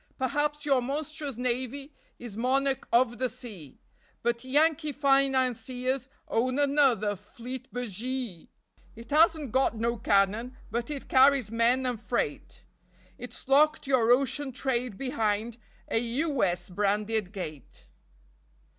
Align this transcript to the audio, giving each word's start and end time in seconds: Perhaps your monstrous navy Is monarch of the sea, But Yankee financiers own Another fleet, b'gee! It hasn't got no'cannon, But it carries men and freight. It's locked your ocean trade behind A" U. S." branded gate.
Perhaps 0.17 0.65
your 0.65 0.81
monstrous 0.81 1.37
navy 1.37 1.93
Is 2.17 2.35
monarch 2.35 2.87
of 2.91 3.19
the 3.19 3.29
sea, 3.29 3.77
But 4.23 4.43
Yankee 4.43 4.93
financiers 4.93 6.07
own 6.27 6.57
Another 6.57 7.15
fleet, 7.15 7.71
b'gee! 7.71 8.49
It 8.95 9.11
hasn't 9.11 9.51
got 9.51 9.77
no'cannon, 9.77 10.57
But 10.71 10.89
it 10.89 11.07
carries 11.07 11.51
men 11.51 11.85
and 11.85 12.01
freight. 12.01 12.65
It's 13.19 13.47
locked 13.47 13.85
your 13.85 14.11
ocean 14.11 14.51
trade 14.51 14.97
behind 14.97 15.57
A" 15.87 15.99
U. 16.17 16.43
S." 16.43 16.71
branded 16.71 17.31
gate. 17.31 17.87